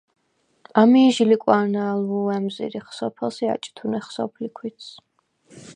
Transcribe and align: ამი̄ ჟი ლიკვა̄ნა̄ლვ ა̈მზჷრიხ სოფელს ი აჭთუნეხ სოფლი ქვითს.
ამი̄ 0.81 1.11
ჟი 1.15 1.23
ლიკვა̄ნა̄ლვ 1.29 2.11
ა̈მზჷრიხ 2.35 2.87
სოფელს 2.97 3.37
ი 3.43 3.45
აჭთუნეხ 3.53 4.07
სოფლი 4.15 4.49
ქვითს. 4.57 4.87